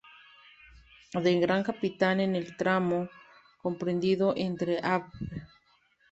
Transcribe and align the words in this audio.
De 1.13 1.39
Gran 1.39 1.61
Capitán 1.61 2.21
en 2.21 2.35
el 2.35 2.57
tramo 2.57 3.07
comprendido 3.61 4.33
entre 4.35 4.79
Av. 4.83 5.03